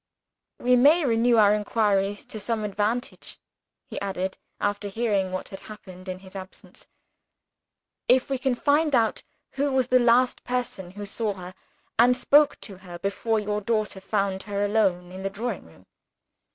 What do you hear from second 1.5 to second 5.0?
inquiries to some advantage," he added, after